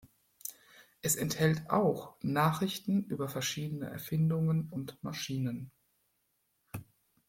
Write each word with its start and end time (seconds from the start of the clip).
Es 1.03 1.15
enthält 1.15 1.69
auch 1.69 2.15
Nachrichten 2.23 3.03
über 3.03 3.29
verschiedene 3.29 3.85
Erfindungen 3.87 4.67
und 4.71 4.97
Maschinen. 5.03 5.69